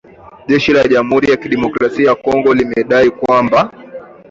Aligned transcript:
Jeshi 0.49 0.73
la 0.75 0.83
Jamhuri 0.91 1.25
ya 1.31 1.37
kidemokrasia 1.37 2.07
ya 2.07 2.15
Kongo 2.15 2.53
limedai 2.53 3.09
kwamba 3.11 3.59